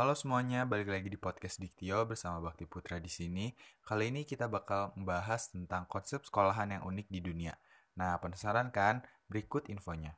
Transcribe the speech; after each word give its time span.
Halo 0.00 0.16
semuanya, 0.16 0.64
balik 0.64 0.88
lagi 0.88 1.12
di 1.12 1.20
podcast 1.20 1.60
Diktio 1.60 2.08
bersama 2.08 2.40
Bakti 2.40 2.64
Putra 2.64 2.96
di 3.04 3.12
sini. 3.12 3.52
Kali 3.84 4.08
ini 4.08 4.24
kita 4.24 4.48
bakal 4.48 4.96
membahas 4.96 5.52
tentang 5.52 5.84
konsep 5.92 6.24
sekolahan 6.24 6.80
yang 6.80 6.88
unik 6.88 7.12
di 7.12 7.20
dunia. 7.20 7.52
Nah, 8.00 8.16
penasaran 8.16 8.72
kan? 8.72 9.04
Berikut 9.28 9.68
infonya. 9.68 10.16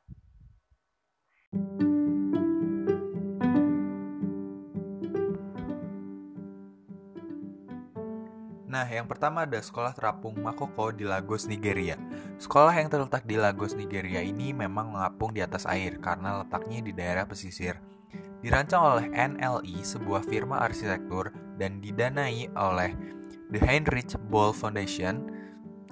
Nah, 8.71 8.87
yang 8.87 9.10
pertama 9.10 9.42
ada 9.42 9.58
sekolah 9.58 9.90
terapung 9.90 10.38
Makoko 10.38 10.94
di 10.94 11.03
Lagos, 11.03 11.50
Nigeria. 11.50 11.98
Sekolah 12.38 12.71
yang 12.78 12.86
terletak 12.86 13.26
di 13.26 13.35
Lagos, 13.35 13.74
Nigeria 13.74 14.22
ini 14.22 14.54
memang 14.54 14.94
mengapung 14.94 15.35
di 15.35 15.42
atas 15.42 15.66
air 15.66 15.98
karena 15.98 16.46
letaknya 16.46 16.78
di 16.78 16.95
daerah 16.95 17.27
pesisir. 17.27 17.82
Dirancang 18.38 18.78
oleh 18.78 19.06
NLI, 19.10 19.82
sebuah 19.82 20.22
firma 20.22 20.62
arsitektur, 20.62 21.34
dan 21.59 21.82
didanai 21.82 22.46
oleh 22.54 22.95
The 23.50 23.59
Heinrich 23.59 24.14
Böll 24.30 24.54
Foundation, 24.54 25.26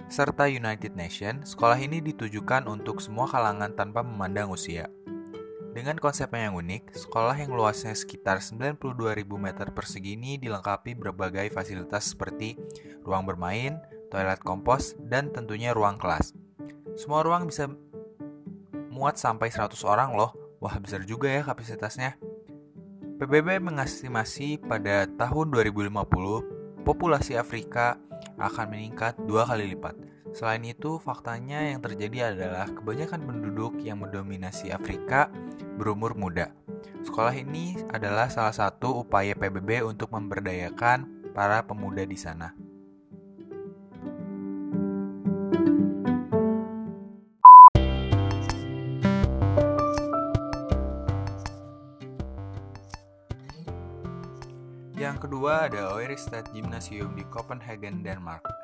serta 0.07 0.47
United 0.47 0.95
Nations, 0.95 1.59
sekolah 1.59 1.83
ini 1.83 1.99
ditujukan 1.99 2.71
untuk 2.71 3.03
semua 3.03 3.27
kalangan 3.27 3.75
tanpa 3.75 4.07
memandang 4.07 4.55
usia. 4.55 4.87
Dengan 5.79 5.95
konsepnya 6.03 6.51
yang 6.51 6.59
unik, 6.59 6.91
sekolah 6.91 7.39
yang 7.39 7.55
luasnya 7.55 7.95
sekitar 7.95 8.43
92.000 8.43 8.83
meter 9.39 9.71
persegi 9.71 10.19
ini 10.19 10.35
dilengkapi 10.35 10.99
berbagai 10.99 11.55
fasilitas 11.55 12.19
seperti 12.19 12.59
ruang 13.07 13.23
bermain, 13.23 13.79
toilet 14.11 14.43
kompos, 14.43 14.99
dan 14.99 15.31
tentunya 15.31 15.71
ruang 15.71 15.95
kelas. 15.95 16.35
Semua 16.99 17.23
ruang 17.23 17.47
bisa 17.47 17.71
muat 18.91 19.23
sampai 19.23 19.55
100 19.55 19.79
orang 19.87 20.19
loh. 20.19 20.35
Wah, 20.59 20.75
besar 20.83 21.07
juga 21.07 21.31
ya 21.31 21.47
kapasitasnya. 21.47 22.19
PBB 23.23 23.63
mengestimasi 23.63 24.59
pada 24.59 25.07
tahun 25.07 25.55
2050 25.55 26.83
populasi 26.83 27.39
Afrika 27.39 28.03
akan 28.35 28.67
meningkat 28.75 29.15
dua 29.31 29.47
kali 29.47 29.79
lipat. 29.79 30.08
Selain 30.37 30.63
itu, 30.65 31.01
faktanya 31.01 31.73
yang 31.73 31.81
terjadi 31.81 32.35
adalah 32.35 32.69
kebanyakan 32.69 33.25
penduduk 33.25 33.81
yang 33.81 34.05
mendominasi 34.05 34.71
Afrika 34.71 35.33
berumur 35.79 36.19
muda. 36.19 36.53
Sekolah 37.07 37.33
ini 37.33 37.79
adalah 37.95 38.29
salah 38.29 38.55
satu 38.55 39.03
upaya 39.07 39.33
PBB 39.33 39.87
untuk 39.87 40.13
memberdayakan 40.13 41.31
para 41.33 41.63
pemuda 41.65 42.03
di 42.03 42.19
sana. 42.19 42.51
Yang 54.99 55.31
kedua 55.31 55.71
ada 55.71 55.95
Oiristed 55.95 56.51
Gymnasium 56.51 57.15
di 57.15 57.23
Copenhagen, 57.31 58.03
Denmark. 58.03 58.58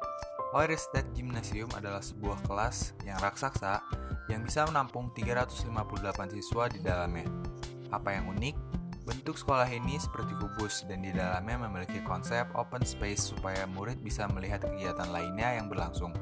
Oiristed 0.55 1.03
Gymnasium 1.19 1.67
adalah 1.75 1.99
sebuah 1.99 2.47
kelas 2.47 2.95
yang 3.03 3.19
raksasa 3.19 3.83
yang 4.31 4.47
bisa 4.47 4.63
menampung 4.71 5.11
358 5.11 6.31
siswa 6.31 6.71
di 6.71 6.79
dalamnya. 6.79 7.27
Apa 7.91 8.15
yang 8.15 8.31
unik? 8.31 8.55
Bentuk 9.03 9.35
sekolah 9.35 9.67
ini 9.67 9.99
seperti 9.99 10.31
kubus 10.39 10.87
dan 10.87 11.03
di 11.03 11.11
dalamnya 11.11 11.67
memiliki 11.67 11.99
konsep 12.07 12.47
open 12.55 12.87
space 12.87 13.35
supaya 13.35 13.67
murid 13.67 13.99
bisa 13.99 14.31
melihat 14.31 14.63
kegiatan 14.63 15.11
lainnya 15.11 15.59
yang 15.59 15.67
berlangsung. 15.67 16.15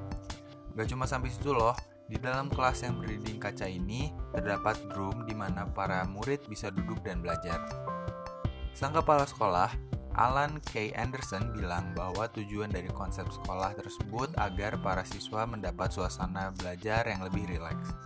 Gak 0.80 0.88
cuma 0.88 1.05
sampai 1.05 1.28
situ 1.28 1.53
loh, 1.53 1.77
di 2.08 2.16
dalam 2.16 2.48
kelas 2.48 2.88
yang 2.88 3.05
berdinding 3.05 3.36
kaca 3.36 3.69
ini 3.69 4.16
terdapat 4.33 4.80
room 4.97 5.28
di 5.28 5.36
mana 5.36 5.69
para 5.69 6.08
murid 6.08 6.48
bisa 6.48 6.72
duduk 6.72 7.05
dan 7.05 7.20
belajar. 7.20 7.60
Sang 8.72 8.97
kepala 8.97 9.28
sekolah, 9.28 9.92
Alan 10.13 10.61
K. 10.61 10.93
Anderson 10.93 11.57
bilang 11.57 11.97
bahwa 11.97 12.29
tujuan 12.37 12.69
dari 12.69 12.89
konsep 12.93 13.25
sekolah 13.33 13.73
tersebut 13.73 14.37
agar 14.37 14.77
para 14.84 15.09
siswa 15.09 15.49
mendapat 15.49 15.89
suasana 15.89 16.53
belajar 16.53 17.09
yang 17.09 17.25
lebih 17.25 17.49
rileks. 17.49 17.97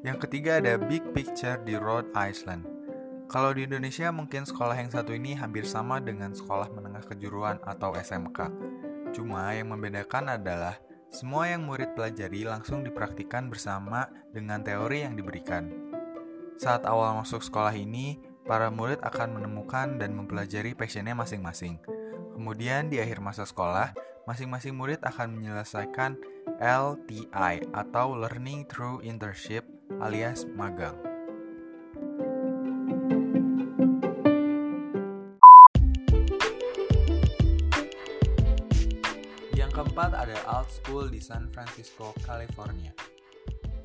Yang 0.00 0.18
ketiga 0.24 0.64
ada 0.64 0.80
Big 0.80 1.04
Picture 1.12 1.60
di 1.60 1.76
Rhode 1.76 2.08
Island. 2.16 2.64
Kalau 3.28 3.52
di 3.52 3.68
Indonesia 3.68 4.08
mungkin 4.08 4.48
sekolah 4.48 4.80
yang 4.80 4.88
satu 4.88 5.12
ini 5.12 5.36
hampir 5.36 5.68
sama 5.68 6.00
dengan 6.00 6.32
sekolah 6.32 6.72
menengah 6.72 7.04
kejuruan 7.04 7.60
atau 7.64 7.92
SMK. 7.92 8.48
Cuma 9.12 9.52
yang 9.52 9.72
membedakan 9.72 10.40
adalah 10.40 10.80
semua 11.12 11.44
yang 11.44 11.68
murid 11.68 11.92
pelajari 11.92 12.48
langsung 12.48 12.80
dipraktikkan 12.80 13.52
bersama 13.52 14.08
dengan 14.32 14.64
teori 14.64 15.04
yang 15.04 15.12
diberikan. 15.12 15.68
Saat 16.56 16.88
awal 16.88 17.20
masuk 17.20 17.44
sekolah 17.44 17.76
ini, 17.76 18.16
para 18.48 18.72
murid 18.72 18.96
akan 19.04 19.36
menemukan 19.36 20.00
dan 20.00 20.16
mempelajari 20.16 20.72
passionnya 20.72 21.12
masing-masing. 21.12 21.76
Kemudian 22.32 22.88
di 22.88 22.96
akhir 22.96 23.20
masa 23.20 23.44
sekolah, 23.44 23.92
masing-masing 24.24 24.72
murid 24.72 25.04
akan 25.04 25.36
menyelesaikan 25.36 26.16
LTI 26.56 27.68
atau 27.76 28.16
Learning 28.16 28.64
Through 28.64 29.04
Internship 29.04 29.68
alias 30.00 30.48
magang. 30.56 31.11
Keempat 39.92 40.24
ada 40.24 40.40
Alt 40.48 40.72
School 40.72 41.12
di 41.12 41.20
San 41.20 41.52
Francisco, 41.52 42.16
California. 42.24 42.96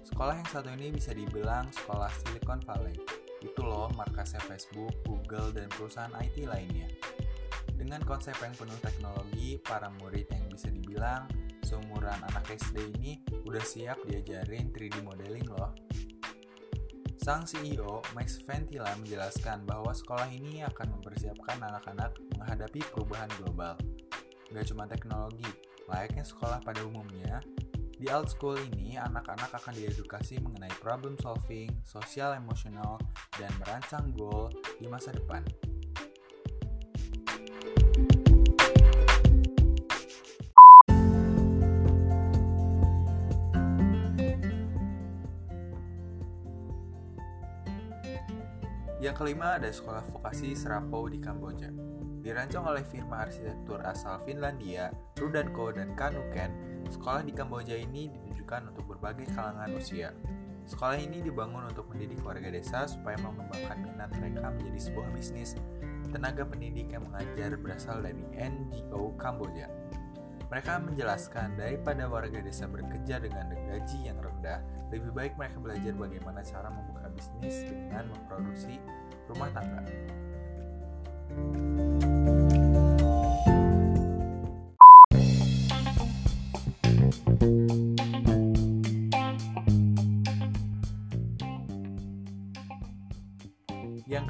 Sekolah 0.08 0.40
yang 0.40 0.48
satu 0.48 0.72
ini 0.72 0.88
bisa 0.88 1.12
dibilang 1.12 1.68
sekolah 1.68 2.08
Silicon 2.24 2.64
Valley. 2.64 2.96
Itu 3.44 3.68
loh 3.68 3.92
markasnya 3.92 4.40
Facebook, 4.48 4.96
Google, 5.04 5.52
dan 5.52 5.68
perusahaan 5.68 6.16
IT 6.16 6.48
lainnya. 6.48 6.88
Dengan 7.76 8.00
konsep 8.08 8.40
yang 8.40 8.56
penuh 8.56 8.80
teknologi, 8.80 9.60
para 9.60 9.92
murid 10.00 10.32
yang 10.32 10.48
bisa 10.48 10.72
dibilang 10.72 11.28
seumuran 11.68 12.24
anak 12.24 12.56
SD 12.56 12.88
ini 13.04 13.20
udah 13.44 13.68
siap 13.68 14.00
diajarin 14.08 14.72
3D 14.72 15.04
modeling 15.04 15.44
loh. 15.52 15.76
Sang 17.20 17.44
CEO, 17.44 18.00
Max 18.16 18.40
Ventila 18.48 18.96
menjelaskan 18.96 19.68
bahwa 19.68 19.92
sekolah 19.92 20.32
ini 20.32 20.64
akan 20.64 20.88
mempersiapkan 20.88 21.60
anak-anak 21.68 22.16
menghadapi 22.40 22.80
perubahan 22.96 23.28
global. 23.44 23.76
Gak 24.56 24.72
cuma 24.72 24.88
teknologi, 24.88 25.67
layaknya 25.88 26.28
sekolah 26.28 26.60
pada 26.60 26.84
umumnya, 26.84 27.40
di 27.98 28.06
Alt 28.12 28.36
School 28.36 28.60
ini 28.76 29.00
anak-anak 29.00 29.58
akan 29.58 29.74
diedukasi 29.74 30.38
mengenai 30.44 30.70
problem 30.84 31.18
solving, 31.18 31.72
sosial 31.82 32.36
emosional, 32.38 33.02
dan 33.40 33.50
merancang 33.58 34.14
goal 34.14 34.54
di 34.78 34.86
masa 34.86 35.16
depan. 35.16 35.42
Yang 49.02 49.16
kelima 49.24 49.56
ada 49.56 49.72
sekolah 49.72 50.04
vokasi 50.12 50.52
Serapo 50.52 51.08
di 51.08 51.18
Kamboja. 51.18 51.87
Dirancang 52.28 52.68
oleh 52.68 52.84
firma 52.84 53.24
arsitektur 53.24 53.80
asal 53.88 54.20
Finlandia, 54.28 54.92
Rudanko 55.16 55.72
dan 55.72 55.96
Kanuken, 55.96 56.84
sekolah 56.92 57.24
di 57.24 57.32
Kamboja 57.32 57.80
ini 57.80 58.12
ditujukan 58.12 58.68
untuk 58.76 58.84
berbagai 58.84 59.32
kalangan 59.32 59.72
usia. 59.72 60.12
Sekolah 60.68 61.00
ini 61.00 61.24
dibangun 61.24 61.72
untuk 61.72 61.88
mendidik 61.88 62.20
warga 62.28 62.52
desa 62.52 62.84
supaya 62.84 63.16
mengembangkan 63.24 63.80
minat 63.80 64.12
mereka 64.20 64.52
menjadi 64.52 64.92
sebuah 64.92 65.08
bisnis. 65.16 65.56
Tenaga 66.12 66.44
pendidik 66.44 66.92
yang 66.92 67.08
mengajar 67.08 67.56
berasal 67.56 68.04
dari 68.04 68.20
NGO 68.36 69.16
Kamboja. 69.16 69.72
Mereka 70.52 70.84
menjelaskan 70.84 71.56
daripada 71.56 72.12
warga 72.12 72.44
desa 72.44 72.68
bekerja 72.68 73.24
dengan 73.24 73.56
gaji 73.56 74.04
yang 74.04 74.20
rendah, 74.20 74.60
lebih 74.92 75.16
baik 75.16 75.40
mereka 75.40 75.64
belajar 75.64 75.96
bagaimana 75.96 76.44
cara 76.44 76.76
membuka 76.76 77.08
bisnis 77.08 77.64
dengan 77.72 78.12
memproduksi 78.12 78.84
rumah 79.32 79.48
tangga. 79.56 80.27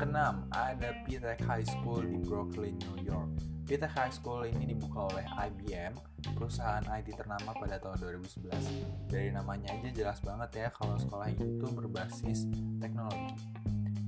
Keenam, 0.07 0.47
ada 0.55 0.95
P-Tech 1.03 1.43
High 1.43 1.67
School 1.67 2.07
di 2.07 2.15
Brooklyn, 2.23 2.79
New 2.79 3.03
York. 3.03 3.27
P-Tech 3.67 3.91
High 3.91 4.15
School 4.15 4.47
ini 4.47 4.71
dibuka 4.71 5.11
oleh 5.11 5.27
IBM, 5.27 5.99
perusahaan 6.31 6.79
IT 6.95 7.11
ternama 7.19 7.51
pada 7.51 7.75
tahun 7.75 7.99
2011. 8.15 9.11
Dari 9.11 9.35
namanya 9.35 9.75
aja 9.75 9.91
jelas 9.91 10.23
banget 10.23 10.49
ya 10.55 10.67
kalau 10.71 10.95
sekolah 10.95 11.27
itu 11.27 11.59
berbasis 11.59 12.47
teknologi. 12.79 13.35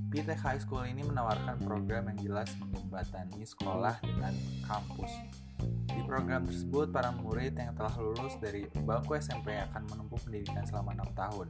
P-Tech 0.08 0.40
High 0.40 0.64
School 0.64 0.88
ini 0.88 1.04
menawarkan 1.04 1.60
program 1.68 2.08
yang 2.08 2.32
jelas 2.32 2.48
menjembatani 2.56 3.44
sekolah 3.44 4.00
dengan 4.00 4.32
kampus. 4.64 5.12
Di 5.84 6.00
program 6.08 6.48
tersebut, 6.48 6.88
para 6.88 7.12
murid 7.12 7.60
yang 7.60 7.76
telah 7.76 7.92
lulus 8.00 8.40
dari 8.40 8.64
bangku 8.72 9.20
SMP 9.20 9.52
akan 9.52 9.84
menempuh 9.84 10.16
pendidikan 10.24 10.64
selama 10.64 10.96
6 10.96 11.12
tahun. 11.12 11.46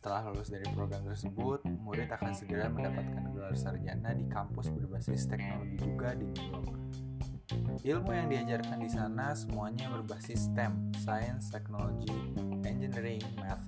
Setelah 0.00 0.32
lulus 0.32 0.48
dari 0.48 0.64
program 0.72 1.04
tersebut, 1.04 1.60
murid 1.84 2.08
akan 2.08 2.32
segera 2.32 2.72
mendapatkan 2.72 3.20
gelar 3.36 3.52
sarjana 3.52 4.16
di 4.16 4.24
kampus 4.32 4.72
berbasis 4.72 5.28
teknologi 5.28 5.76
juga 5.76 6.16
di 6.16 6.24
New 6.24 6.46
York. 6.56 6.72
Ilmu 7.84 8.08
yang 8.08 8.32
diajarkan 8.32 8.80
di 8.80 8.88
sana 8.88 9.36
semuanya 9.36 9.92
berbasis 9.92 10.48
STEM, 10.48 10.88
Science, 11.04 11.52
Technology, 11.52 12.16
Engineering, 12.64 13.20
Math. 13.44 13.60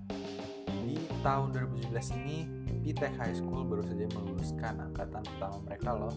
Di 0.73 1.05
tahun 1.21 1.53
2017 1.53 2.17
ini, 2.25 2.49
Tech 2.97 3.13
High 3.21 3.37
School 3.37 3.69
baru 3.69 3.85
saja 3.85 4.09
meluluskan 4.17 4.89
angkatan 4.89 5.21
pertama 5.37 5.61
mereka 5.69 5.93
loh. 5.93 6.17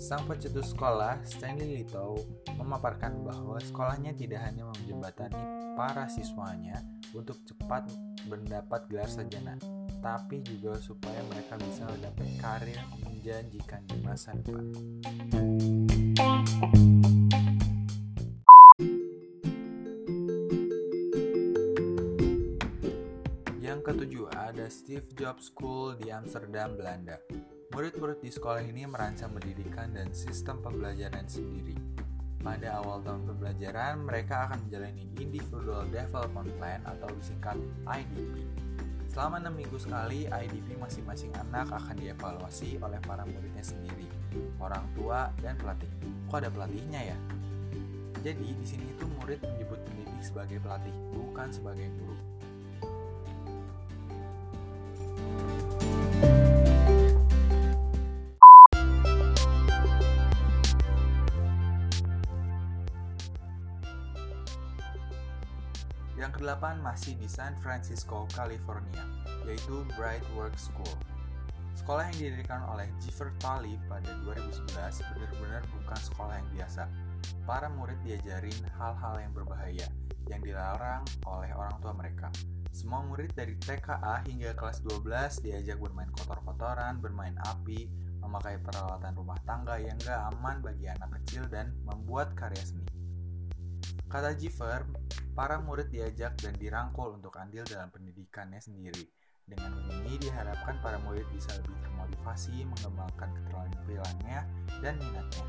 Sang 0.00 0.24
pencetus 0.24 0.72
sekolah, 0.72 1.20
Stanley 1.20 1.84
Little, 1.84 2.16
memaparkan 2.56 3.20
bahwa 3.20 3.60
sekolahnya 3.60 4.16
tidak 4.16 4.40
hanya 4.40 4.64
menjembatani 4.72 5.36
para 5.76 6.08
siswanya 6.08 6.80
untuk 7.12 7.36
cepat 7.44 7.92
mendapat 8.26 8.90
gelar 8.90 9.06
sarjana, 9.06 9.54
tapi 10.02 10.42
juga 10.42 10.74
supaya 10.82 11.22
mereka 11.30 11.54
bisa 11.62 11.86
mendapat 11.86 12.28
karir 12.42 12.78
menjanjikan 13.06 13.82
di 13.86 13.96
masa 14.02 14.34
depan. 14.38 14.66
Yang 23.62 23.80
ketujuh 23.82 24.26
ada 24.34 24.66
Steve 24.70 25.06
Jobs 25.14 25.50
School 25.50 25.98
di 25.98 26.10
Amsterdam, 26.10 26.74
Belanda. 26.74 27.18
Murid-murid 27.74 28.22
di 28.22 28.30
sekolah 28.30 28.62
ini 28.62 28.86
merancang 28.86 29.34
pendidikan 29.34 29.90
dan 29.90 30.14
sistem 30.14 30.62
pembelajaran 30.62 31.26
sendiri. 31.26 31.74
Pada 32.46 32.78
awal 32.78 33.02
tahun 33.02 33.26
pembelajaran, 33.26 34.06
mereka 34.06 34.46
akan 34.46 34.70
menjalani 34.70 35.10
Individual 35.18 35.82
Development 35.90 36.46
Plan 36.62 36.78
atau 36.86 37.10
disingkat 37.18 37.58
IDP. 37.90 38.46
Selama 39.10 39.42
6 39.42 39.50
minggu 39.50 39.74
sekali, 39.82 40.30
IDP 40.30 40.78
masing-masing 40.78 41.34
anak 41.34 41.74
akan 41.74 41.98
dievaluasi 41.98 42.78
oleh 42.78 43.02
para 43.02 43.26
muridnya 43.26 43.66
sendiri, 43.66 44.06
orang 44.62 44.86
tua, 44.94 45.34
dan 45.42 45.58
pelatih. 45.58 45.90
Kok 46.30 46.38
ada 46.38 46.46
pelatihnya 46.54 47.00
ya? 47.10 47.18
Jadi, 48.22 48.54
di 48.54 48.62
sini 48.62 48.94
itu 48.94 49.10
murid 49.18 49.42
menyebut 49.42 49.82
pendidik 49.82 50.22
sebagai 50.22 50.62
pelatih, 50.62 50.94
bukan 51.18 51.50
sebagai 51.50 51.90
guru. 51.98 52.14
Yang 66.16 66.40
kedelapan 66.40 66.80
masih 66.80 67.12
di 67.20 67.28
San 67.28 67.52
Francisco, 67.60 68.24
California, 68.32 69.04
yaitu 69.44 69.84
Bright 70.00 70.24
Work 70.32 70.56
School. 70.56 70.96
Sekolah 71.76 72.08
yang 72.08 72.16
didirikan 72.16 72.64
oleh 72.72 72.88
Jiffer 73.04 73.36
Talib 73.36 73.76
pada 73.84 74.16
2011 74.24 74.64
benar-benar 75.12 75.62
bukan 75.76 76.00
sekolah 76.00 76.40
yang 76.40 76.48
biasa. 76.56 76.88
Para 77.44 77.68
murid 77.68 78.00
diajarin 78.00 78.56
hal-hal 78.80 79.14
yang 79.20 79.32
berbahaya 79.36 79.86
yang 80.26 80.40
dilarang 80.40 81.04
oleh 81.28 81.52
orang 81.52 81.76
tua 81.84 81.92
mereka. 81.92 82.32
Semua 82.72 83.04
murid 83.04 83.36
dari 83.36 83.52
TKA 83.60 84.24
hingga 84.24 84.56
kelas 84.56 84.82
12 84.88 85.44
diajak 85.44 85.76
bermain 85.78 86.08
kotor-kotoran, 86.16 86.96
bermain 86.96 87.36
api, 87.44 87.92
memakai 88.24 88.56
peralatan 88.64 89.12
rumah 89.14 89.38
tangga 89.44 89.76
yang 89.76 90.00
gak 90.00 90.32
aman 90.32 90.64
bagi 90.64 90.88
anak 90.88 91.12
kecil 91.20 91.44
dan 91.52 91.76
membuat 91.84 92.32
karya 92.32 92.64
seni. 92.64 93.05
Kata 94.06 94.32
Jiffer, 94.38 94.86
para 95.36 95.60
murid 95.60 95.92
diajak 95.92 96.38
dan 96.40 96.56
dirangkul 96.56 97.12
untuk 97.12 97.36
andil 97.36 97.66
dalam 97.68 97.92
pendidikannya 97.92 98.62
sendiri. 98.62 99.04
Dengan 99.46 99.78
begini 99.78 100.18
diharapkan 100.26 100.80
para 100.82 100.98
murid 101.06 101.22
bisa 101.30 101.54
lebih 101.62 101.78
termotivasi 101.84 102.66
mengembangkan 102.66 103.30
keterampilannya 103.30 104.38
dan 104.82 104.94
minatnya. 104.98 105.46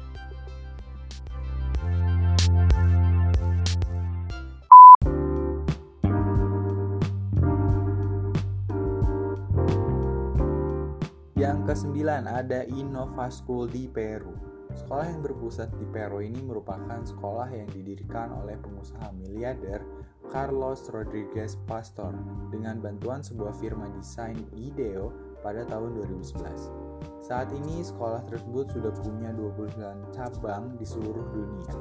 Yang 11.37 11.57
kesembilan 11.69 12.25
ada 12.25 12.65
Innova 12.65 13.29
School 13.29 13.69
di 13.69 13.85
Peru. 13.85 14.56
Sekolah 14.77 15.09
yang 15.09 15.21
berpusat 15.25 15.73
di 15.81 15.85
Peru 15.89 16.21
ini 16.21 16.37
merupakan 16.45 17.01
sekolah 17.01 17.49
yang 17.49 17.67
didirikan 17.73 18.29
oleh 18.37 18.55
pengusaha 18.61 19.09
miliarder 19.17 19.81
Carlos 20.29 20.85
Rodriguez 20.93 21.57
Pastor 21.65 22.13
dengan 22.53 22.77
bantuan 22.77 23.25
sebuah 23.25 23.57
firma 23.57 23.89
desain 23.97 24.37
IDEO 24.53 25.11
pada 25.41 25.65
tahun 25.65 25.97
2011. 25.97 27.25
Saat 27.25 27.51
ini 27.51 27.83
sekolah 27.83 28.23
tersebut 28.29 28.71
sudah 28.71 28.93
punya 29.03 29.33
29 29.35 30.15
cabang 30.15 30.77
di 30.79 30.85
seluruh 30.87 31.25
dunia. 31.33 31.73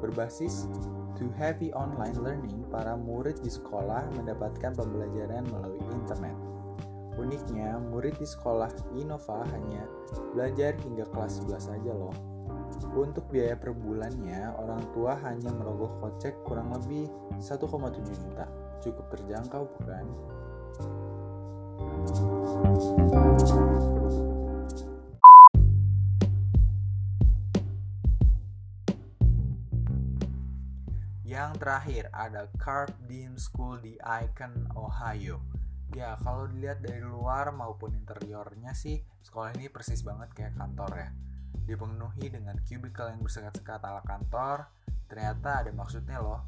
Berbasis 0.00 0.70
to 1.18 1.30
heavy 1.38 1.70
online 1.72 2.16
learning, 2.20 2.64
para 2.70 2.98
murid 2.98 3.38
di 3.40 3.50
sekolah 3.50 4.08
mendapatkan 4.18 4.74
pembelajaran 4.74 5.46
melalui 5.50 5.84
internet. 5.94 6.36
Uniknya, 7.14 7.78
murid 7.78 8.18
di 8.18 8.26
sekolah 8.26 8.72
Innova 8.98 9.46
hanya 9.54 9.86
belajar 10.34 10.74
hingga 10.82 11.06
kelas 11.14 11.46
11 11.46 11.70
saja 11.70 11.92
loh. 11.94 12.33
Untuk 12.92 13.32
biaya 13.32 13.56
per 13.56 13.72
bulannya, 13.72 14.52
orang 14.60 14.92
tua 14.92 15.16
hanya 15.24 15.48
merogoh 15.48 15.96
kocek 16.04 16.44
kurang 16.44 16.76
lebih 16.76 17.08
1,7 17.40 17.64
juta. 18.12 18.44
Cukup 18.84 19.08
terjangkau 19.08 19.64
bukan? 19.80 20.04
Yang 31.24 31.50
terakhir 31.56 32.04
ada 32.12 32.52
Carp 32.60 32.92
Dean 33.08 33.40
School 33.40 33.80
di 33.80 33.96
Icon, 34.04 34.68
Ohio. 34.76 35.40
Ya, 35.96 36.20
kalau 36.20 36.44
dilihat 36.52 36.84
dari 36.84 37.00
luar 37.00 37.48
maupun 37.56 37.96
interiornya 37.96 38.76
sih, 38.76 39.00
sekolah 39.24 39.56
ini 39.56 39.72
persis 39.72 40.04
banget 40.04 40.28
kayak 40.36 40.54
kantor 40.60 40.92
ya 41.00 41.10
dipenuhi 41.64 42.28
dengan 42.28 42.56
cubicle 42.64 43.08
yang 43.10 43.20
bersekat-sekat 43.24 43.80
ala 43.84 44.04
kantor, 44.04 44.68
ternyata 45.08 45.64
ada 45.64 45.72
maksudnya 45.72 46.20
loh. 46.20 46.44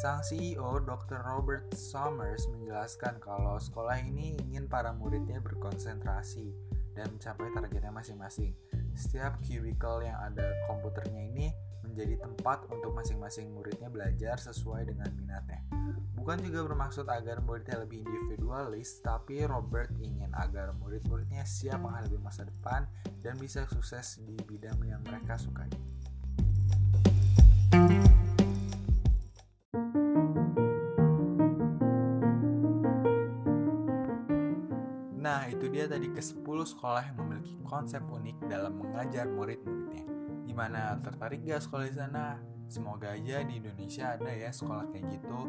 Sang 0.00 0.24
CEO 0.24 0.80
Dr. 0.80 1.20
Robert 1.20 1.76
Summers 1.76 2.48
menjelaskan 2.48 3.20
kalau 3.20 3.60
sekolah 3.60 4.00
ini 4.00 4.40
ingin 4.40 4.64
para 4.64 4.96
muridnya 4.96 5.44
berkonsentrasi 5.44 6.56
dan 6.96 7.12
mencapai 7.12 7.52
targetnya 7.52 7.92
masing-masing. 7.92 8.56
Setiap 8.96 9.36
cubicle 9.44 10.02
yang 10.02 10.16
ada 10.18 10.56
komputernya 10.66 11.22
ini 11.28 11.52
menjadi 11.88 12.20
tempat 12.20 12.68
untuk 12.68 12.92
masing-masing 12.92 13.48
muridnya 13.56 13.88
belajar 13.88 14.36
sesuai 14.36 14.86
dengan 14.86 15.08
minatnya. 15.16 15.64
Bukan 16.18 16.44
juga 16.44 16.66
bermaksud 16.68 17.08
agar 17.08 17.40
muridnya 17.40 17.80
lebih 17.80 18.04
individualis, 18.04 19.00
tapi 19.00 19.48
Robert 19.48 19.88
ingin 19.96 20.28
agar 20.36 20.76
murid-muridnya 20.76 21.46
siap 21.48 21.80
menghadapi 21.80 22.20
masa 22.20 22.44
depan 22.44 22.84
dan 23.24 23.40
bisa 23.40 23.64
sukses 23.70 24.20
di 24.20 24.36
bidang 24.44 24.76
yang 24.84 25.00
mereka 25.06 25.40
sukai. 25.40 25.70
Nah, 35.18 35.44
itu 35.52 35.68
dia 35.68 35.84
tadi 35.84 36.08
ke-10 36.08 36.58
sekolah 36.72 37.02
yang 37.04 37.16
memiliki 37.20 37.56
konsep 37.68 38.00
unik 38.00 38.48
dalam 38.48 38.80
mengajar 38.80 39.28
murid-muridnya. 39.28 40.17
Gimana, 40.58 40.98
tertarik 41.06 41.46
gak 41.46 41.62
sekolah 41.62 41.86
di 41.86 41.94
sana? 41.94 42.34
Semoga 42.66 43.14
aja 43.14 43.46
di 43.46 43.62
Indonesia 43.62 44.18
ada 44.18 44.26
ya 44.26 44.50
sekolah 44.50 44.90
kayak 44.90 45.06
gitu 45.06 45.46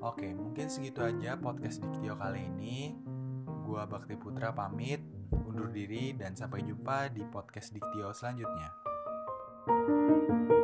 Oke, 0.00 0.32
mungkin 0.32 0.72
segitu 0.72 1.04
aja 1.04 1.36
podcast 1.36 1.84
Diktio 1.84 2.16
kali 2.16 2.48
ini. 2.48 2.96
Gua 3.44 3.84
Bakti 3.84 4.16
Putra 4.16 4.56
pamit, 4.56 5.04
undur 5.28 5.68
diri 5.68 6.16
dan 6.16 6.32
sampai 6.32 6.64
jumpa 6.64 7.12
di 7.12 7.28
podcast 7.28 7.76
Diktio 7.76 8.08
selanjutnya. 8.16 8.72
thank 9.68 10.48
you 10.48 10.57